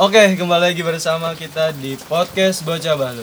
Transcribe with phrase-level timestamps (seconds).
[0.00, 3.20] Oke, kembali lagi bersama kita di podcast Bocah Balu.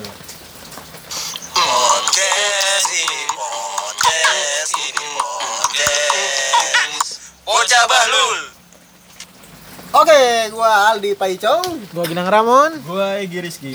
[1.57, 7.09] Podcast ini podcast ini podcast
[7.41, 8.39] Bocah Bahlul
[9.89, 10.21] Oke,
[10.53, 11.81] gua Aldi Paicong.
[11.97, 13.73] Gua Ginang Ramon Gua Egi Rizky.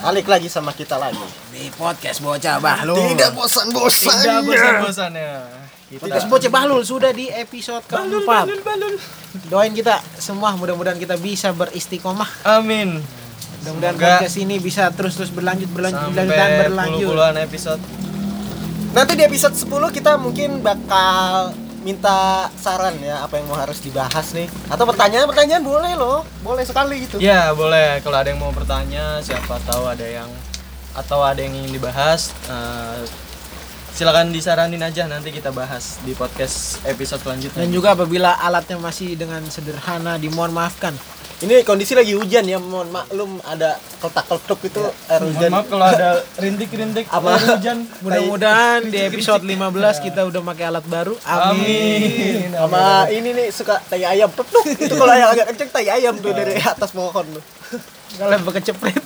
[0.00, 1.20] Balik lagi sama kita lagi.
[1.52, 2.96] di podcast Bocah Bahlul.
[3.12, 4.24] Tidak bosan-bosan.
[4.24, 5.32] Tidak bosan-bosannya.
[5.90, 8.46] Kita Podcast Bocah Bahlul sudah di episode keempat.
[9.50, 12.46] Doain kita semua mudah-mudahan kita bisa beristiqomah.
[12.46, 13.02] Amin.
[13.60, 16.94] Mudah-mudahan podcast ini bisa terus-terus berlanjut berlanjut berlanjut dan Sampai berlanjut.
[16.94, 17.82] puluh-puluhan episode.
[18.90, 24.30] Nanti di episode 10 kita mungkin bakal minta saran ya apa yang mau harus dibahas
[24.30, 27.98] nih atau pertanyaan-pertanyaan boleh loh boleh sekali gitu Ya, boleh.
[28.02, 30.30] Kalau ada yang mau bertanya, siapa tahu ada yang
[30.92, 33.06] atau ada yang ingin dibahas, eh,
[33.90, 37.60] silakan disaranin aja nanti kita bahas di podcast episode selanjutnya.
[37.60, 40.94] Dan juga apabila alatnya masih dengan sederhana dimohon maafkan.
[41.40, 45.66] ini kondisi lagi hujan ya mohon maklum ada kotak kotak itu air Mohon hujan maaf
[45.72, 47.32] kalau ada rintik-rintik Apa?
[47.32, 47.78] air hujan.
[48.04, 51.16] Mudah-mudahan di episode 15 kita udah pakai alat baru.
[51.24, 52.52] Amin.
[52.52, 52.60] Amin.
[52.60, 56.36] sama ini nih suka tai ayam tuk itu kalau yang agak kenceng tai ayam tuh
[56.36, 57.44] dari atas pohon tuh
[58.20, 59.00] Kalau kecepret.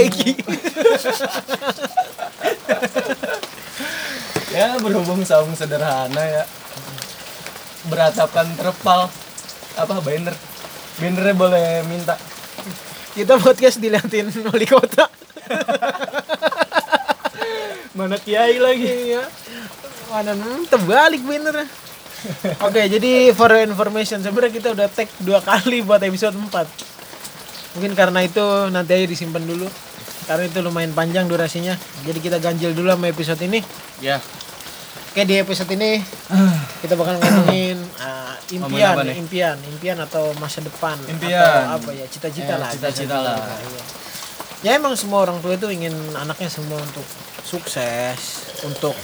[0.00, 0.40] Egi.
[4.60, 6.44] Ya berhubung saung sederhana ya
[7.88, 9.08] beratapkan terpal
[9.72, 10.36] apa banner
[11.00, 12.12] bannernya boleh minta
[13.16, 15.08] Kita podcast diliatin wali kota.
[17.96, 19.24] mana kiai lagi Iya.
[20.12, 21.64] Mana hmm, terbalik bener.
[22.60, 27.80] Oke, jadi for information sebenarnya kita udah tag dua kali buat episode 4.
[27.80, 29.72] Mungkin karena itu nanti aja disimpan dulu.
[30.28, 31.74] Karena itu lumayan panjang durasinya.
[32.04, 33.64] Jadi kita ganjil dulu sama episode ini.
[34.04, 34.20] ya
[35.10, 35.98] Oke, di episode ini
[36.86, 41.34] kita bakal ngomongin uh, impian, apa impian, impian atau masa depan Impian.
[41.34, 42.70] atau apa ya, cita-cita Ya, lah.
[42.70, 43.42] cita-cita lah.
[43.42, 43.82] iya.
[44.60, 47.02] Ya emang semua orang tua itu ingin anaknya semua untuk
[47.42, 48.94] sukses, untuk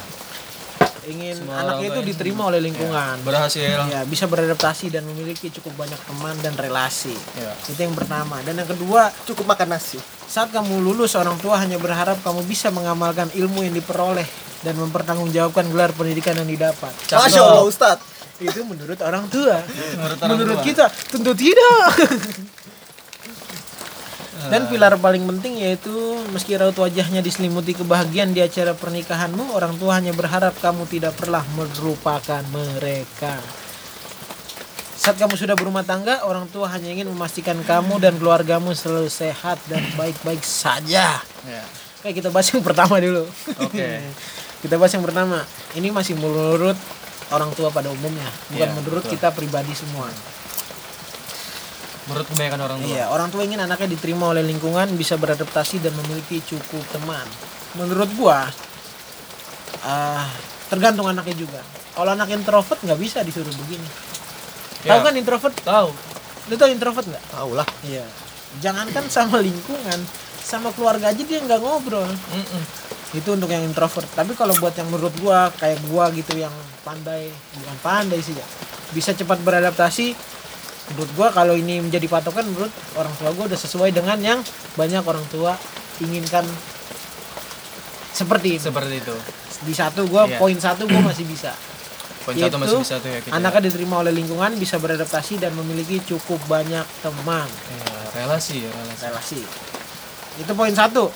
[1.10, 3.26] ingin Semua anaknya itu diterima oleh lingkungan.
[3.26, 7.18] berhasil Ya, bisa beradaptasi dan memiliki cukup banyak teman dan relasi.
[7.34, 7.50] Ya.
[7.66, 8.38] Itu yang pertama.
[8.46, 12.68] Dan yang kedua, cukup makan nasi saat kamu lulus, orang tua hanya berharap kamu bisa
[12.74, 14.26] mengamalkan ilmu yang diperoleh
[14.62, 16.92] dan mempertanggungjawabkan gelar pendidikan yang didapat.
[17.08, 17.68] Masya Allah dong.
[17.68, 18.04] Ustadz
[18.36, 19.60] Itu menurut orang tua.
[19.96, 20.66] menurut orang menurut tua.
[20.66, 21.88] kita tentu tidak.
[24.46, 25.90] Dan pilar paling penting yaitu
[26.30, 31.42] meski raut wajahnya diselimuti kebahagiaan di acara pernikahanmu, orang tua hanya berharap kamu tidak pernah
[31.58, 33.42] melupakan mereka.
[34.96, 39.58] Saat kamu sudah berumah tangga, orang tua hanya ingin memastikan kamu dan keluargamu selalu sehat
[39.66, 41.18] dan baik-baik saja.
[41.42, 41.62] ya
[41.98, 43.26] Oke, kita bahas yang pertama dulu.
[43.58, 43.88] oke
[44.66, 45.46] kita bahas yang pertama.
[45.72, 46.74] Ini masih menurut
[47.30, 49.14] orang tua pada umumnya, bukan Iya, menurut betul.
[49.14, 50.10] kita pribadi semua.
[52.06, 55.90] menurut kebanyakan orang tua Iya, orang tua ingin anaknya diterima oleh lingkungan, bisa beradaptasi dan
[55.98, 57.26] memiliki cukup teman.
[57.74, 58.46] Menurut gua,
[59.82, 60.30] ah
[60.70, 61.58] tergantung anaknya juga.
[61.98, 63.90] Kalau anak introvert nggak bisa disuruh begini.
[64.86, 64.94] Ya.
[64.94, 65.54] Tahu kan introvert?
[65.66, 65.90] tahu
[66.46, 67.24] Lu tahu introvert nggak?
[67.26, 68.06] tahu lah Iya.
[68.62, 69.98] Jangankan sama lingkungan,
[70.38, 72.06] sama keluarga aja dia nggak ngobrol.
[72.06, 72.62] Mm-mm.
[73.12, 74.08] Itu untuk yang introvert.
[74.10, 76.50] Tapi kalau buat yang menurut gua kayak gua gitu yang
[76.82, 78.46] pandai, bukan pandai sih ya.
[78.90, 80.16] Bisa cepat beradaptasi.
[80.88, 84.38] Menurut gua kalau ini menjadi patokan menurut orang tua gua udah sesuai dengan yang
[84.74, 85.54] banyak orang tua
[85.98, 86.46] inginkan
[88.12, 88.62] seperti ini.
[88.62, 89.16] seperti itu
[89.56, 90.36] Di satu gua Iya.
[90.36, 91.52] poin satu gua masih bisa.
[92.24, 96.00] poin satu masih bisa tuh ya kita Anaknya diterima oleh lingkungan, bisa beradaptasi dan memiliki
[96.04, 97.48] cukup banyak teman.
[97.48, 99.40] ya, relasi ya relasi Relasi.
[100.38, 101.08] Itu poin satu.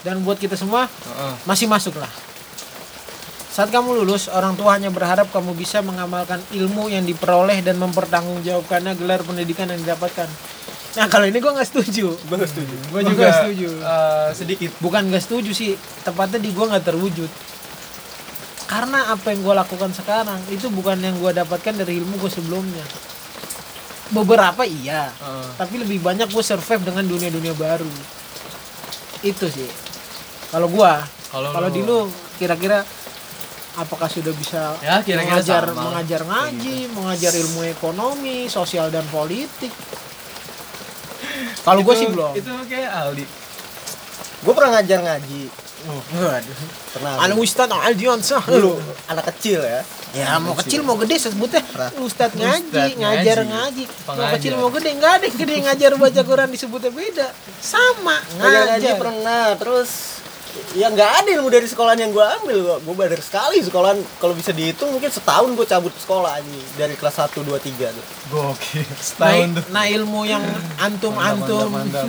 [0.00, 1.34] Dan buat kita semua Heeh.
[1.44, 2.08] masih masuk lah.
[3.50, 8.94] Saat kamu lulus, orang tua hanya berharap kamu bisa mengamalkan ilmu yang diperoleh dan mempertanggungjawabkannya
[8.94, 10.30] gelar pendidikan yang didapatkan.
[10.90, 12.14] Nah kalau ini gue nggak setuju.
[12.14, 13.68] gue gak setuju Gue juga nggak setuju.
[13.78, 17.30] eh, sedikit Bukan nggak setuju sih, tepatnya di gue nggak terwujud.
[18.70, 22.86] Karena apa yang gue lakukan sekarang itu bukan yang gue dapatkan dari ilmu gue sebelumnya.
[24.10, 25.48] Beberapa iya, Heeh.
[25.58, 27.90] tapi lebih banyak gue survive dengan dunia-dunia baru.
[29.22, 29.68] Itu sih.
[30.48, 32.82] Kalau gua, Kalau di lu kira-kira
[33.72, 35.82] apakah sudah bisa Ya, kira-kira mengajar sama.
[35.86, 39.70] mengajar ngaji, mengajar ilmu ekonomi, sosial dan politik?
[41.60, 42.32] Kalau gue Itu- sih belum.
[42.34, 43.24] itu kayak Aldi
[44.40, 45.42] gue pernah ngajar ngaji
[46.12, 46.56] Waduh.
[46.92, 48.44] pernah Anu Ustadz Aldiansah.
[48.44, 48.76] dulu
[49.06, 51.62] anak kecil ya Ya mau kecil mau gede sebutnya
[51.96, 53.84] Ustadz ngaji, ngajar ngaji.
[53.86, 54.10] ngaji.
[54.10, 57.28] Mau kecil mau gede nggak ada yang gede ngajar baca Quran disebutnya beda.
[57.56, 58.96] Sama ngajar ngaji ngajar.
[58.98, 60.19] pernah terus
[60.72, 62.56] ya nggak ada ilmu dari sekolahan yang gue ambil.
[62.60, 63.98] Gue gue badar sekali sekolahan.
[64.16, 68.04] Kalau bisa dihitung mungkin setahun gue cabut sekolah aja dari kelas 1, 2, 3 tuh.
[68.30, 68.82] Gokil.
[68.82, 69.64] Nah, Setahun tuh.
[69.70, 70.42] nah ilmu yang
[70.86, 72.06] antum Mantap, antum mantap,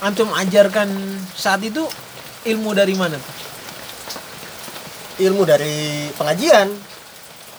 [0.00, 0.88] antum ajarkan
[1.30, 1.82] saat itu
[2.44, 3.34] ilmu dari mana tuh?
[5.14, 6.68] ilmu dari pengajian.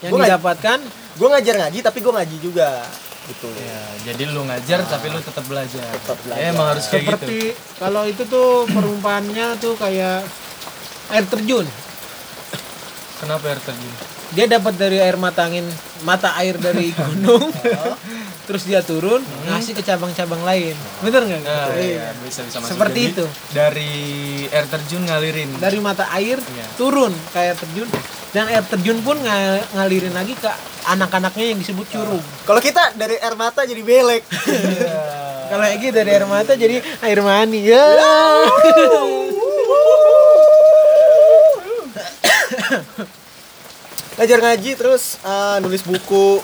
[0.04, 0.80] Yang Gua didapatkan?
[1.16, 2.84] gue ngajar ngaji tapi gue ngaji juga
[3.28, 5.82] gitu Ya, jadi lu ngajar tapi lu tetap belajar.
[5.82, 6.40] Tetap belajar.
[6.40, 7.12] Ya, emang harus kayak gitu.
[7.18, 7.40] seperti
[7.76, 10.22] kalau itu tuh perumpamannya tuh kayak
[11.10, 11.66] air terjun.
[13.16, 13.94] Kenapa air terjun?
[14.32, 15.64] Dia dapat dari air mata angin,
[16.02, 17.50] mata air dari gunung.
[18.46, 20.78] terus dia turun ngasih ke cabang-cabang lain.
[21.02, 21.42] Bener nggak?
[21.42, 21.82] Nah, Iya.
[21.82, 22.78] iya, bisa bisa masuk.
[22.78, 23.26] Seperti Jadi, itu.
[23.50, 23.92] Dari
[24.48, 25.50] air terjun ngalirin.
[25.58, 26.66] Dari mata air Iya.
[26.78, 27.90] turun kayak terjun
[28.36, 30.52] dan air terjun pun nga- ngalirin lagi ke
[30.86, 32.20] anak-anaknya yang disebut curug.
[32.44, 34.24] kalau kita dari air mata jadi belek
[35.46, 37.86] Kalau Egi dari air mata jadi air mani ya.
[44.16, 46.40] ngajar ngaji terus ah, nulis buku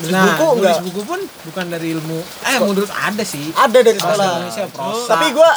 [0.00, 2.18] nulis Nah, buku nulis enggak buku pun bukan dari ilmu.
[2.46, 3.52] Eh, menurut ada sih.
[3.52, 5.08] ada dari sekolah Indonesia prosa.
[5.10, 5.50] tapi gue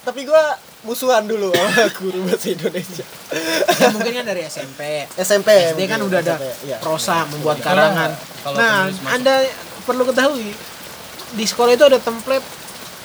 [0.00, 0.42] tapi gue
[0.80, 3.04] musuhan dulu sama guru bahasa Indonesia
[3.70, 5.06] Ya, mungkin kan dari SMP.
[5.14, 6.76] SMP SD kan mungkin, udah ada SMP, iya.
[6.78, 7.64] prosa membuat Iya.
[7.64, 8.10] karangan.
[8.40, 8.88] Kalau Nah.
[9.08, 9.34] Anda
[9.82, 10.50] perlu ketahui
[11.30, 12.42] di sekolah itu ada template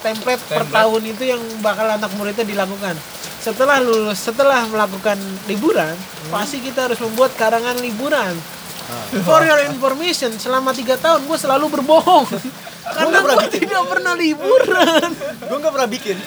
[0.01, 0.75] template per Template.
[0.75, 2.94] tahun itu yang bakal anak muridnya dilakukan.
[3.38, 6.31] Setelah lulus, setelah melakukan liburan, Hmm.
[6.31, 8.33] pasti kita harus membuat karangan liburan.
[8.86, 9.06] Ah.
[9.19, 12.25] For your information, selama tiga tahun gue selalu berbohong.
[12.88, 15.10] Karena gue tidak pernah liburan.
[15.39, 16.18] gue nggak pernah bikin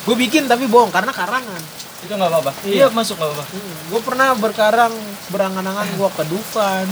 [0.00, 1.62] gue bikin tapi bohong karena karangan.
[2.00, 2.50] Itu nggak apa-apa.
[2.64, 2.72] Iya.
[2.72, 3.44] Iya, masuk nggak apa-apa.
[3.90, 4.92] gue pernah berkarang
[5.28, 6.86] berangan-angan gue ke Dufan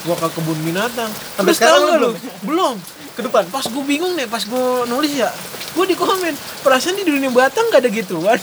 [0.00, 2.14] gue ke kebun binatang Terus sekarang lu belum?
[2.48, 2.74] belum
[3.12, 5.28] ke depan pas gue bingung nih pas gue nulis ya
[5.76, 6.32] gue di komen
[6.64, 8.40] perasaan di dunia batang gak ada gituan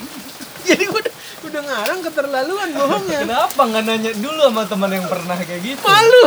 [0.66, 5.36] jadi gue udah, udah ngarang keterlaluan bohongnya Kenapa nggak nanya dulu sama teman yang pernah
[5.36, 5.80] kayak gitu?
[5.84, 6.26] malu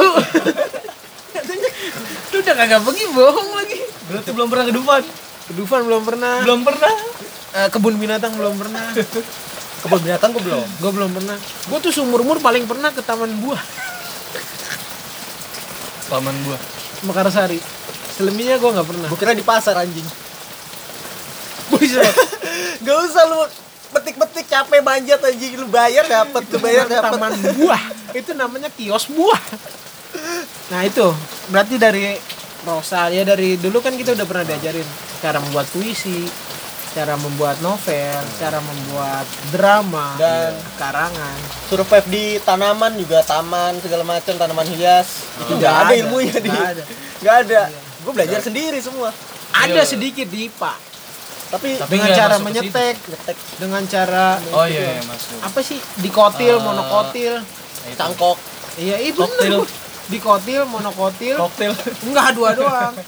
[1.33, 1.69] katanya
[2.29, 5.01] lu udah kagak pergi bohong lagi Berarti belum pernah ke Dufan.
[5.50, 6.46] Ke Dufan belum pernah.
[6.46, 6.94] Belum pernah.
[7.57, 8.94] Eh, kebun binatang belum pernah.
[9.81, 10.68] Kebun binatang gue belum.
[10.78, 11.38] Gue belum pernah.
[11.40, 13.63] Gue tuh seumur umur paling pernah ke taman buah.
[16.12, 16.57] Paman gua.
[17.07, 17.57] Mekarsari.
[18.19, 19.07] Selebihnya gue nggak pernah.
[19.07, 20.06] Gue kira di pasar anjing.
[21.80, 22.04] Bisa
[22.84, 23.40] gak usah lu
[23.96, 25.56] petik-petik capek manjat anjing.
[25.57, 27.16] Lu bayar dapet lu bayar dapet.
[27.16, 27.84] Taman buah.
[28.12, 29.42] Itu namanya kios buah.
[30.75, 31.07] Nah itu.
[31.50, 32.19] Berarti dari
[32.68, 36.25] prosa ya dari dulu kan kita udah pernah diajarin cara membuat puisi
[36.89, 41.38] cara membuat novel cara membuat drama Dan- karangan.
[41.66, 45.30] survive di tanaman juga taman segala macam tanaman hias.
[45.38, 46.83] Itu Nggak ada ada, ilmunya di nggak ada.
[47.38, 47.62] ada.
[48.01, 49.13] Gue belajar sendiri semua.
[49.51, 49.86] Ada Iya.
[49.86, 50.74] sedikit di IPA
[51.50, 55.38] tapi, Tapi dengan cara menyetek ngetek dengan cara Oh iya, iya masuk.
[55.42, 55.81] apa sih?
[55.98, 57.33] Dikotil Eh, monokotil.
[57.42, 57.95] itu.
[57.95, 58.38] cangkok.
[58.77, 59.65] Iya itu Koktil.
[60.07, 61.36] dikotil monokotil.
[61.38, 61.74] Koktail.
[62.06, 62.94] Enggak, dua doang.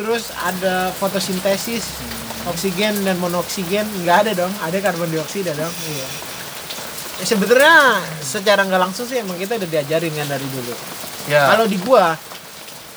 [0.00, 1.84] Terus ada fotosintesis,
[2.48, 5.68] oksigen dan monoksigen nggak ada dong, ada karbon dioksida dong.
[5.68, 6.08] Iya.
[7.20, 10.72] Ya, sebenarnya secara nggak langsung sih emang kita udah diajarin kan dari dulu.
[11.28, 11.52] Ya.
[11.52, 12.16] Kalau di gua,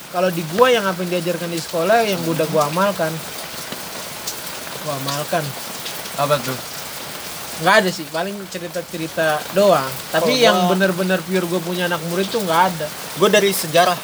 [0.09, 3.11] kalau di gua yang apa yang diajarkan di sekolah yang udah gua amalkan,
[4.81, 5.43] gua amalkan.
[6.13, 6.55] apa tuh?
[7.59, 9.91] Nggak ada sih, paling cerita-cerita doang.
[10.07, 12.87] Tapi Oh, yang gua- bener-bener pure gue punya anak murid tuh nggak ada.
[13.13, 13.97] gue dari sejarah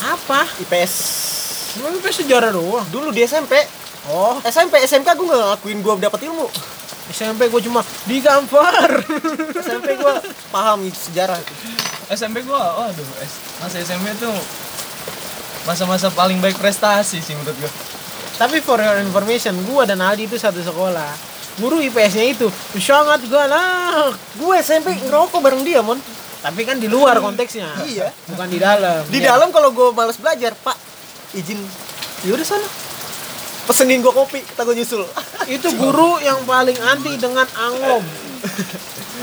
[0.00, 0.44] Apa?
[0.58, 0.94] IPS
[1.76, 2.86] Cuma itu sejarah doang.
[2.88, 3.52] dulu di SMP
[4.08, 6.48] Oh, SMP SMK gue nggak ngakuin gue dapat ilmu
[7.08, 9.04] SMP gue cuma digambar.
[9.60, 10.12] SMP gue
[10.48, 11.36] paham sejarah
[12.08, 13.04] SMP gua, waduh,
[13.60, 14.32] masa SMP tuh
[15.68, 17.68] masa-masa paling baik prestasi sih menurut gua.
[18.40, 21.12] Tapi for your information, gue dan Aldi itu satu sekolah.
[21.60, 22.48] Guru IPS-nya itu
[22.80, 24.16] sangat galak.
[24.40, 25.98] gue SMP ngerokok bareng dia mon
[26.38, 27.66] Tapi kan di luar konteksnya.
[27.82, 28.08] Iya.
[28.30, 29.02] Bukan di dalam.
[29.10, 29.34] di Ya.
[29.34, 30.78] dalam kalau gue males belajar pak
[31.32, 31.60] izin
[32.22, 32.68] yaudah sana
[33.64, 35.04] pesenin gue kopi kita gue nyusul
[35.48, 38.04] Itu guru yang paling anti dengan angop.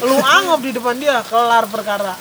[0.01, 2.17] Lu angop di depan dia, kelar perkara.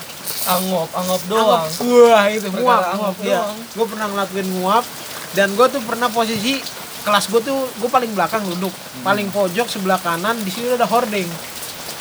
[0.46, 1.64] Angop, angop doang.
[1.64, 3.40] Wah, itu Perkara nguap, angop ya.
[3.40, 3.56] doang.
[3.72, 4.84] Gue pernah ngelakuin nguap
[5.32, 6.60] dan gue tuh pernah posisi
[7.00, 9.02] kelas gue tuh gue paling belakang duduk, Hmm.
[9.02, 11.28] paling pojok sebelah kanan di sini ada hording.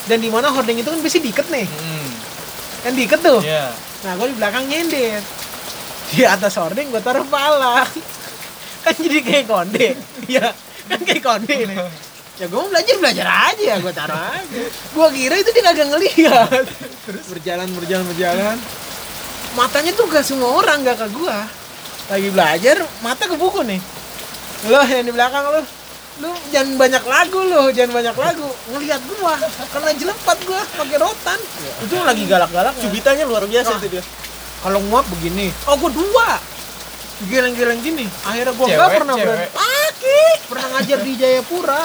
[0.04, 2.08] Dan di mana hording itu kan biasanya diikat nih, Hmm.
[2.82, 3.40] kan diikat tuh.
[3.40, 3.72] Iya.
[4.04, 5.24] Nah, gue di belakang nyender.
[6.14, 7.82] Di atas hording gue taruh pala.
[8.86, 9.98] kan jadi kayak konde.
[10.30, 10.54] Ya,
[10.86, 11.78] kan kayak konde nih.
[12.34, 14.62] Ya gue mau belajar belajar aja, gue taruh aja.
[14.94, 16.66] Gue kira itu dia kagak ngelihat.
[17.06, 18.56] Terus berjalan berjalan berjalan.
[19.54, 21.36] Matanya tuh gak semua orang gak ke gue.
[22.10, 23.80] Lagi belajar, mata ke buku nih.
[24.66, 25.62] Lo yang di belakang lo.
[26.14, 29.34] lu jangan banyak lagu lu jangan banyak lagu ngelihat gua
[29.74, 31.38] karena jelepat gua pakai rotan
[31.82, 33.82] itu lagi galak-galak Cubitanya luar biasa Nah.
[33.82, 34.02] itu dia.
[34.64, 35.52] Kalau nguap begini.
[35.68, 36.28] Oh gua dua.
[37.28, 38.08] Geleng-geleng gini.
[38.24, 39.28] Akhirnya gua nggak pernah cewek.
[39.28, 39.48] berani.
[39.54, 41.82] Aki, pernah ngajar di Jayapura.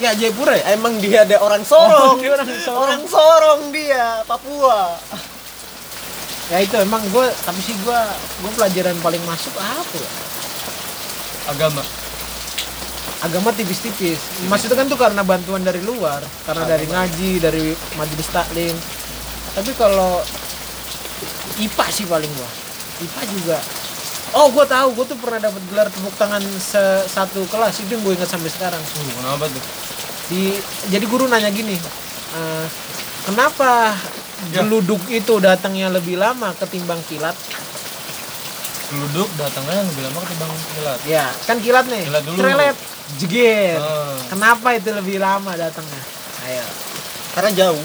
[0.00, 0.64] Ya Jayapura ya?
[0.72, 2.16] Emang dia ada orang Sorong.
[2.16, 2.80] Oh, dia orang Sorong.
[2.80, 4.96] Orang Sorong dia, Papua.
[6.50, 8.02] ya itu emang gua tapi sih gua
[8.44, 10.10] gua pelajaran paling masuk apa ya?
[11.52, 11.84] Agama.
[13.22, 14.18] Agama tipis-tipis.
[14.50, 16.18] Maksudnya kan tuh karena bantuan dari luar.
[16.42, 18.74] Karena dari ngaji dari majelis taklim.
[19.54, 20.18] Tapi kalau
[21.58, 22.50] IPA sih paling gua.
[23.00, 23.58] IPA juga.
[24.32, 27.76] Oh gua tahu gua tuh pernah dapat gelar tepuk tangan se- satu kelas.
[27.78, 28.80] Itu yang gue ingat sampai sekarang.
[28.80, 29.62] Uh, kenapa tuh?
[30.28, 30.56] Di
[30.88, 31.76] jadi guru nanya gini
[32.32, 32.66] "Eh,
[33.22, 33.92] kenapa
[34.44, 34.58] Ya.
[34.58, 37.36] geluduk itu datangnya lebih lama ketimbang kilat?
[38.88, 40.98] Duduk datangnya lebih lama ketimbang kilat.
[41.04, 42.02] Ya kan kilat nih.
[42.04, 42.36] Kilat dulu.
[42.36, 42.76] Cerelet,
[43.16, 44.16] jeger Ah.
[44.28, 46.02] kenapa itu lebih lama datangnya?
[46.42, 46.64] Ayo.
[47.32, 47.84] Karena jauh.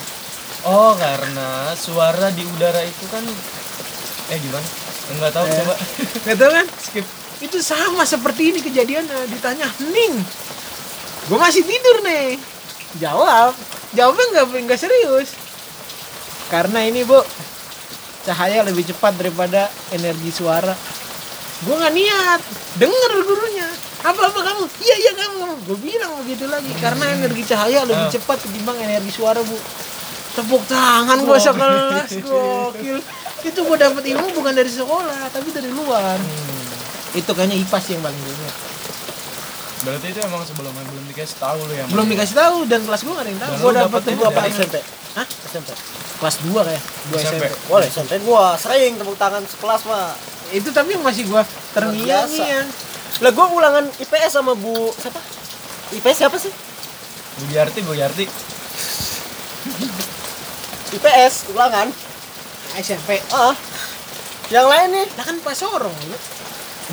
[0.64, 3.24] Oh karena suara di udara itu kan
[4.28, 4.68] eh gimana
[5.10, 5.54] enggak tahu Eh.
[5.56, 5.74] coba
[6.24, 6.66] Gak tau kan?
[6.76, 7.06] Skip.
[7.38, 9.30] Itu sama seperti ini kejadiannya.
[9.30, 10.20] Ditanya, Ning,
[11.24, 12.36] gue masih tidur nih.
[12.98, 13.54] Jawab.
[13.94, 15.38] Jawabnya nggak nggak serius.
[16.50, 17.22] Karena ini bu,
[18.24, 20.74] cahaya lebih cepat daripada energi suara.
[21.62, 22.42] Gue nggak niat.
[22.76, 23.70] Denger gurunya.
[24.02, 24.64] Apa apa kamu?
[24.82, 25.46] Iya iya kamu.
[25.64, 26.74] Gue bilang begitu lagi.
[26.78, 28.12] Karena energi cahaya lebih Ah.
[28.12, 29.56] cepat ketimbang energi suara bu.
[30.38, 32.98] Tepuk tangan gue sekelas gokil.
[33.42, 36.22] Itu gue dapet ilmu bukan dari sekolah tapi dari luar.
[37.18, 38.56] Itu kayaknya IPA sih yang paling gue ingat.
[39.78, 43.14] berarti itu emang sebelumnya belum dikasih tahu lu ya Belum dikasih tahu dan kelas gue
[43.14, 43.54] gak ada yang tahu.
[43.54, 44.42] Dan Gue dapet Gua apa.
[44.50, 44.76] SMP?
[45.18, 45.26] Hah?
[45.26, 45.70] SMP.
[46.18, 46.84] Kelas 2 kayak.
[46.84, 47.46] 2 SMP.
[47.46, 47.46] SMP.
[47.70, 50.14] Boleh, SMP gua sering tepuk tangan sekelas mah.
[50.50, 51.42] Itu tapi yang masih gue
[51.78, 52.68] terngiang-ngiang.
[53.22, 55.22] Lah gua ulangan IPS sama Bu siapa?
[55.94, 56.54] IPS siapa sih?
[57.38, 58.26] Bu Yarti Bu Yarti
[60.88, 61.88] IPS ulangan.
[62.78, 63.20] SMP.
[63.34, 63.56] Ah.
[64.48, 66.18] Yang lain nih Lah kan pas sorong lu.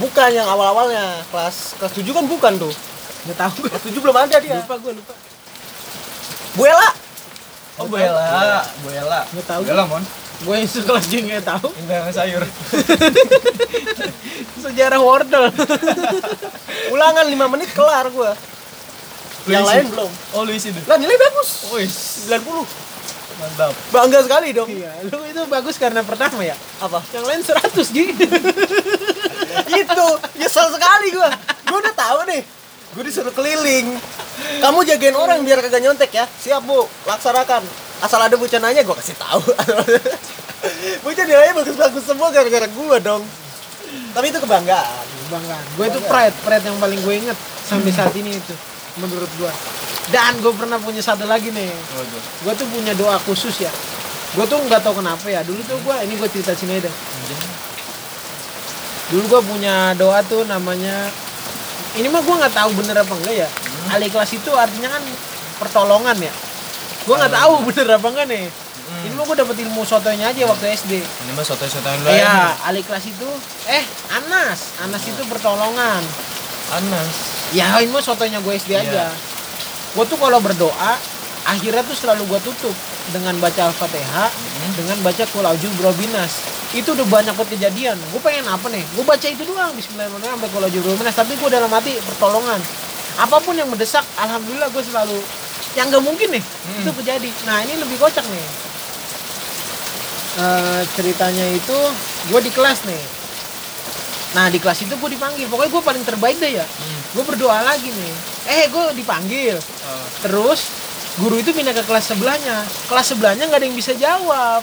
[0.02, 1.22] bukan yang awal-awalnya.
[1.30, 2.74] Kelas kelas 7 kan bukan tuh.
[3.24, 3.70] Gak tahu gue.
[3.70, 4.58] Kelas 7 belum ada dia.
[4.58, 5.14] Lupa gue lupa.
[6.54, 6.88] Bu Ella.
[7.78, 9.60] oh Bu Ella Bu Ella Gak tahu.
[9.62, 10.02] Bu Ella mon
[10.34, 11.66] Gue yang sekelas juga gak tahu.
[11.78, 12.42] Indah sayur
[14.64, 15.48] Sejarah wordle.
[16.94, 18.34] Ulangan 5 menit kelar gua.
[19.44, 20.10] Yang lain belum.
[20.32, 21.68] oh Luis itu Lah nilai bagus.
[21.70, 22.64] Wis 90.
[23.40, 23.72] Mantap.
[23.90, 24.68] Bangga sekali dong.
[24.70, 26.56] Iya, lu itu bagus karena pertama ya.
[26.82, 27.00] Apa?
[27.10, 28.04] Yang lain 100 Gi.
[29.84, 30.06] itu
[30.38, 31.30] nyesel sekali gua.
[31.66, 32.42] Gua udah tahu nih
[32.94, 33.98] gua disuruh keliling.
[34.62, 36.24] Kamu jagain orang biar kagak nyontek ya.
[36.26, 36.86] Siap bu.
[37.06, 37.62] Laksanakan.
[38.02, 39.42] Asal ada bocah nanya gua kasih tahu.
[41.04, 43.20] Bocah nilainya bagus-bagus semua gara-gara gua dong.
[44.16, 45.04] Tapi itu kebanggaan.
[45.28, 45.64] Banggaan.
[45.76, 48.54] Gue itu pride, pride yang paling gue inget sampai saat ini itu
[48.98, 49.52] menurut gue.
[50.12, 51.72] Dan gue pernah punya satu lagi nih.
[51.72, 52.22] oh, tuh.
[52.44, 53.72] Gue tuh punya doa khusus ya.
[54.36, 55.40] Gue tuh nggak tahu kenapa ya.
[55.42, 56.90] Dulu tuh gue ini gue cerita sini aja.
[59.08, 61.08] Dulu gue punya doa tuh namanya
[61.94, 63.48] ini mah gue nggak tahu bener apa enggak ya.
[63.94, 65.02] Ali kelas itu artinya kan
[65.62, 66.32] pertolongan ya.
[67.06, 68.46] Gue nggak tahu bener apa enggak nih.
[68.84, 70.92] Ini mah gue dapet ilmu sotonya aja waktu SD.
[71.00, 73.28] ini mah soto-sotoan lu Iya, ali kelas itu
[73.64, 76.04] eh Anas, Anas itu pertolongan.
[76.68, 78.80] Anas Ya ini mah sotonya gue SD Iya.
[78.80, 79.04] aja.
[79.94, 80.96] Gue tuh kalau berdoa
[81.44, 82.72] akhirnya tuh selalu gue tutup
[83.12, 84.32] dengan baca al-fatihah,
[84.74, 86.40] dengan baca kul aujul binas.
[86.72, 88.00] Itu udah banyak banget kejadian.
[88.10, 88.82] Gue pengen apa nih?
[88.96, 91.14] Gue baca itu doang Bismillahirrahmanirrahim sampai kul aujul binas.
[91.14, 92.58] Tapi gue dalam hati pertolongan.
[93.14, 95.18] Apa pun yang mendesak, alhamdulillah gue selalu
[95.78, 96.42] yang gak mungkin nih
[96.82, 97.30] itu terjadi.
[97.46, 98.46] Nah ini lebih kocak nih.
[100.34, 101.78] Eh, ceritanya itu
[102.26, 103.02] gue di kelas nih.
[104.34, 105.46] Nah di kelas itu gue dipanggil.
[105.46, 106.66] Pokoknya gue paling terbaik deh ya.
[107.14, 108.12] Gue berdoa lagi nih.
[108.50, 109.56] Eh gue dipanggil.
[109.56, 110.04] Oh.
[110.26, 110.60] Terus
[111.16, 112.66] guru itu pindah ke kelas sebelahnya.
[112.90, 114.60] Kelas sebelahnya nggak ada yang bisa jawab.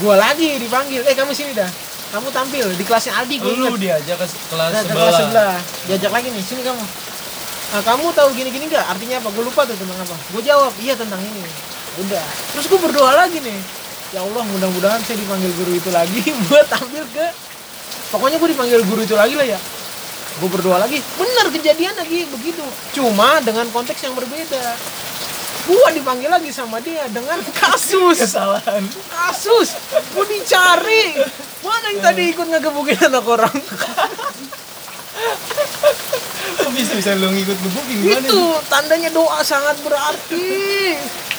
[0.00, 1.04] Gue lagi dipanggil.
[1.04, 1.68] Eh kamu sini dah.
[2.10, 3.80] Kamu tampil di kelasnya Aldi gue lu ingat.
[3.82, 5.56] diajak ke kelas Nah, sebelah kelas sebelah.
[5.90, 6.42] Diajak lagi nih.
[6.46, 6.82] Sini kamu.
[7.74, 8.86] Nah, kamu tahu gini-gini nggak?
[8.86, 9.28] Artinya apa?
[9.34, 10.16] Gue lupa tuh tentang apa.
[10.30, 11.42] Gue jawab iya tentang ini.
[12.00, 12.24] Udah.
[12.54, 13.58] Terus gue berdoa lagi nih.
[14.14, 17.26] Ya Allah mudah-mudahan saya dipanggil guru itu lagi buat tampil ke.
[18.14, 19.58] Pokoknya gue dipanggil guru itu lagi lah ya.
[20.34, 20.98] Gue berdoa lagi.
[21.14, 22.64] Bener kejadian lagi begitu.
[22.90, 24.74] Cuma dengan konteks yang berbeda.
[25.64, 28.18] Gue dipanggil lagi sama dia dengan kasus.
[28.18, 28.82] Kesalahan.
[29.08, 29.78] Kasus.
[30.12, 31.14] Gue dicari.
[31.62, 33.54] Mana yang tadi ikut ngegebukin anak orang?
[36.54, 37.96] Kok bisa bisa lu ngikut gebukin?
[38.04, 40.92] Gimana itu tandanya doa sangat berarti.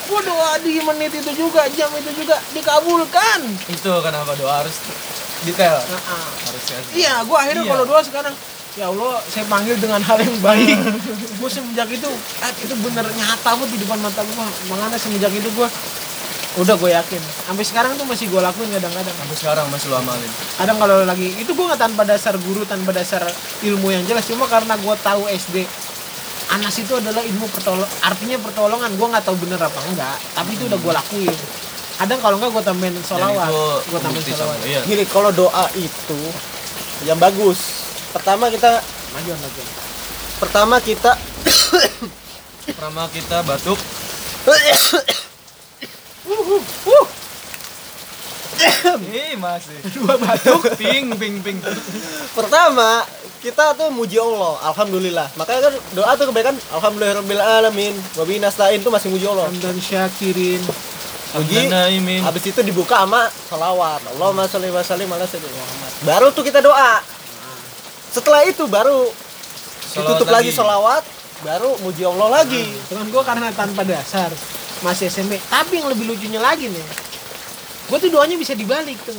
[0.06, 3.40] Gue doa di menit itu juga jam itu juga dikabulkan.
[3.70, 4.76] Itu kenapa doa harus
[5.46, 5.78] detail?
[5.78, 6.26] Nah, ah.
[6.50, 7.72] harus iya gue akhirnya Iya.
[7.74, 8.34] kalau doa sekarang
[8.76, 10.78] ya Allah saya panggil dengan hal yang baik.
[11.40, 12.10] Gue semenjak itu
[12.44, 15.68] ah, itu bener nyata banget di depan mata gue makanya semenjak itu gue
[16.56, 17.22] udah gue yakin.
[17.48, 19.16] Sampai sekarang tuh masih gue lakuin kadang-kadang.
[19.16, 20.32] Sampai sekarang masih lu amalin.
[20.56, 23.24] kadang kalau lagi itu gue nggak tanpa dasar guru tanpa dasar
[23.64, 24.28] ilmu yang jelas.
[24.28, 25.68] Cuma karena gue tahu SD
[26.46, 28.92] Anas itu adalah ilmu pertolong artinya pertolongan.
[28.96, 31.38] Gue nggak tahu bener apa enggak tapi itu udah gue lakuin.
[31.96, 33.52] Kadang kalau enggak gue tambahin solawat
[33.88, 34.82] gue tambahin solawat Iya.
[34.88, 36.20] Gini, kalau doa itu
[37.04, 37.85] yang bagus.
[38.16, 38.80] Pertama kita
[39.12, 39.68] majuan majuan
[40.40, 41.12] pertama kita
[42.66, 43.78] Pertama kita batuk,
[49.14, 49.78] Ih, masih.
[49.94, 51.58] Dua batuk, ping, ping, ping.
[52.34, 53.06] pertama
[53.44, 55.28] kita tuh muji Allah, alhamdulillah.
[55.38, 57.94] Makanya kan doa tuh kebanyakan alhamdulillahirabbil alamin.
[58.18, 59.46] Wa bihi nasta'in tuh masih muji Allah.
[59.62, 60.64] dan syakirin
[61.36, 62.24] Muji, Naimin.
[62.24, 64.00] habis itu dibuka sama salawat.
[64.16, 65.92] Allahumma sholli wa sallim ala sayyidina Muhammad.
[66.08, 67.04] Baru tuh kita doa.
[68.16, 69.12] Setelah itu baru
[69.92, 71.04] ditutup lagi salawat,
[71.42, 72.64] baru muji Allah lagi.
[72.86, 74.32] dengan gue karena tanpa dasar
[74.82, 76.86] masih SMP tapi yang lebih lucunya lagi nih
[77.86, 79.16] gue tuh doanya bisa dibalik tuh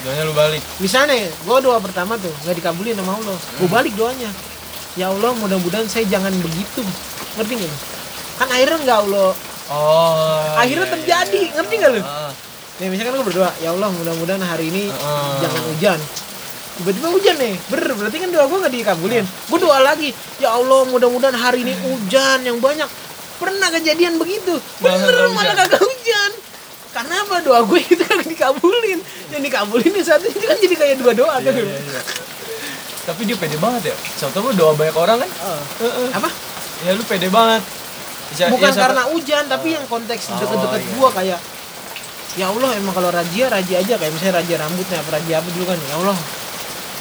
[0.00, 0.62] Doanya lu balik.
[0.78, 4.30] misalnya gue doa pertama tuh nggak dikabulin sama Allah gue balik doanya
[4.94, 6.86] ya Allah mudah-mudahan saya jangan begitu
[7.34, 7.78] ngerti nggak lu?
[8.36, 9.32] kan akhirnya nggak Allah
[9.64, 10.60] Oh.
[10.60, 11.56] Akhirnya iya, terjadi, iya, iya.
[11.56, 12.00] ngerti nggak lu?
[12.04, 12.28] Ah,
[12.76, 15.32] ya misalkan gue berdoa ya Allah mudah-mudahan hari ini Heeh.
[15.40, 15.98] jangan hujan
[16.80, 17.54] tiba-tiba hujan nih.
[17.70, 19.24] Ber berarti kan doa gue nggak dikabulin.
[19.24, 20.10] Gue doa lagi.
[20.42, 22.86] Ya Allah mudah-mudahan hari ini hujan yang banyak.
[23.38, 24.58] Pernah kejadian begitu?
[24.82, 26.30] Bener malah kagak hujan.
[26.94, 27.42] Karena apa?
[27.42, 28.98] Doa gue itu kagak dikabulin.
[29.34, 32.02] Yang dikabulin yang satu itu kan jadi kayak dua doa kan iya, iya.
[33.04, 33.96] Tapi dia pede banget ya.
[34.32, 35.30] Tahu lu doa banyak orang kan?
[36.14, 36.30] apa?
[36.86, 37.62] Ya lu pede banget.
[38.34, 40.90] Ya- bukan ya, karena hujan tapi yang konteks Oh, deket-deket iya.
[40.98, 41.38] gua kayak
[42.34, 43.94] ya Allah emang kalau razia razia aja.
[43.94, 45.78] Kayak misalnya razia rambutnya apa razia apa dulu kan?
[45.78, 46.16] Ya Allah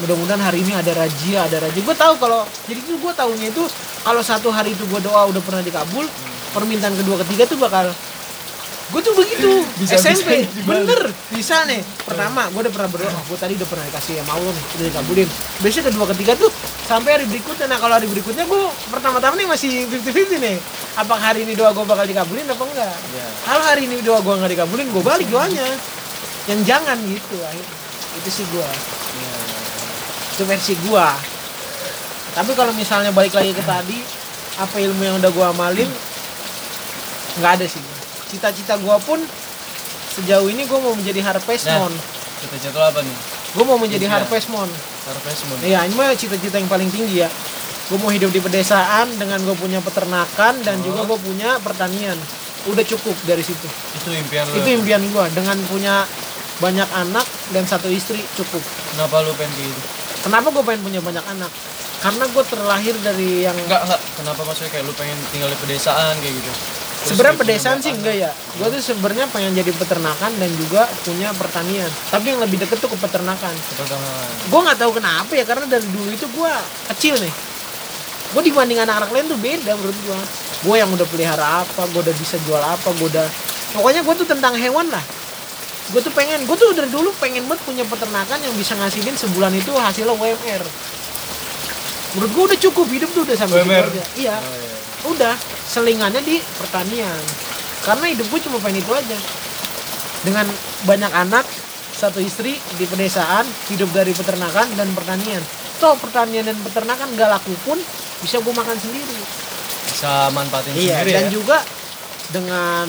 [0.02, 1.82] mudah-mudahan hari ini ada razia ada razia.
[1.82, 3.64] Gue tahu kalau jadi itu gue tahunya itu
[4.02, 6.06] kalau satu hari itu gue doa udah pernah dikabul
[6.52, 7.86] permintaan kedua ketiga tuh bakal
[8.84, 9.52] gue tuh begitu.
[9.82, 10.66] Bisa- SMP bisa.
[10.66, 11.02] Bener.
[11.34, 11.82] Bisa nih.
[12.06, 14.86] Pertama gue udah pernah berdoa oh, gue tadi udah pernah dikasih sama Allah nih udah
[14.90, 15.30] dikabulin.
[15.62, 16.50] Biasanya kedua ketiga tuh
[16.84, 17.66] sampai hari berikutnya.
[17.70, 20.58] Nah kalau hari berikutnya gue pertama-tama nih masih 50-50 nih.
[20.94, 22.94] Apakah hari ini doa gue bakal dikabulin apa enggak?
[23.14, 23.26] Iya.
[23.46, 25.68] kalau hari ini doa gue nggak dikabulin gue balik doanya.
[26.44, 27.76] Yang jangan gitu akhirnya.
[28.14, 28.68] Itu sih gue
[29.14, 29.33] Iya,
[30.34, 31.08] itu versi gue
[32.34, 34.02] tapi kalau misalnya balik lagi ke tadi
[34.56, 35.90] apa ilmu yang udah gue amalin
[37.38, 37.82] nggak ada sih
[38.28, 39.22] cita-cita gue pun
[40.12, 41.90] sejauh ini gue mau menjadi harvest Nah.
[42.44, 43.16] Cita-cita apa nih?
[43.54, 44.14] gue mau menjadi Iya.
[44.20, 44.70] harvest moon
[45.04, 45.60] Harvest Moon.
[45.60, 47.30] Iya, ini mah cita-cita yang paling tinggi ya.
[47.92, 50.84] Gue mau hidup di pedesaan dengan gue punya peternakan dan Oh.
[50.86, 52.16] juga gue punya pertanian.
[52.66, 53.68] Udah cukup dari situ.
[53.94, 54.64] Itu impian lu.
[54.64, 56.08] Itu impian gue dengan punya
[56.58, 58.64] banyak anak dan satu istri cukup.
[58.96, 59.82] Kenapa lu pengen gitu?
[60.24, 61.52] Kenapa gue pengen punya banyak anak?
[62.00, 64.02] Karena gue terlahir dari yang Enggak, enggak.
[64.20, 66.52] Kenapa maksudnya kayak lu pengen tinggal di pedesaan kayak gitu?
[67.04, 68.32] Sebenarnya pedesaan sih enggak ya.
[68.56, 71.92] Gue tuh sebenarnya pengen jadi peternakan dan juga punya pertanian.
[72.08, 73.52] Tapi yang lebih deket tuh ke peternakan.
[73.52, 74.28] Peternakan.
[74.48, 76.54] gue nggak tahu kenapa ya karena dari dulu itu gue
[76.96, 77.34] kecil nih
[78.34, 80.20] gue dibanding anak-anak lain tuh beda menurut gue
[80.66, 83.28] gue yang udah pelihara apa gue udah bisa jual apa gue udah
[83.78, 85.04] pokoknya gue tuh tentang hewan lah
[85.92, 89.52] gue tuh pengen gue tuh dari dulu pengen banget punya peternakan yang bisa ngasilin sebulan
[89.52, 90.64] itu hasilnya WMR
[92.14, 93.90] menurut gue udah cukup hidup tuh udah sampai WMR?
[94.16, 94.38] iya.
[94.38, 94.74] Oh, iya.
[95.10, 95.36] udah
[95.68, 97.22] selingannya di pertanian.
[97.84, 99.18] Karena hidup gue cuma pengen itu aja.
[100.24, 100.46] Dengan
[100.88, 101.46] banyak anak
[101.94, 103.44] satu istri di pedesaan
[103.74, 105.42] hidup dari peternakan dan pertanian.
[105.82, 107.78] Toh pertanian dan peternakan gak laku pun
[108.22, 109.20] bisa gue makan sendiri.
[109.90, 111.32] Bisa manfaatin iya sendiri dan ya.
[111.34, 111.58] juga
[112.32, 112.88] dengan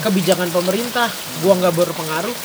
[0.00, 1.08] kebijakan pemerintah
[1.40, 2.36] gua nggak berpengaruh.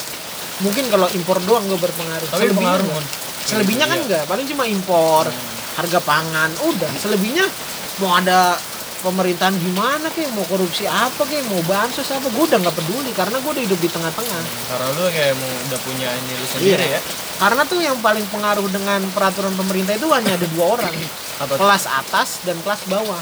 [0.59, 2.27] Mungkin kalau impor doang gue berpengaruh.
[2.27, 2.95] Tapi Selebihnya pengaruh nggak.
[2.95, 3.21] kan.
[3.43, 4.03] selebihnya kan Iya.
[4.05, 5.25] enggak paling cuma impor
[5.73, 6.91] harga pangan udah.
[6.95, 7.43] Selebihnya
[7.97, 8.55] mau ada
[9.01, 10.31] pemerintahan gimana kek?
[10.31, 11.43] Mau korupsi apa kek?
[11.49, 12.23] Mau bansos apa?
[12.29, 14.41] Gue udah nggak peduli karena gue udah hidup di tengah-tengah.
[14.69, 16.95] Karena lu kayak mau udah punya ini lu sendiri Iya.
[16.95, 17.01] ya.
[17.33, 20.93] karena tuh yang paling pengaruh dengan peraturan pemerintah itu hanya ada dua orang.
[21.41, 23.19] Apa kelas atas dan kelas bawah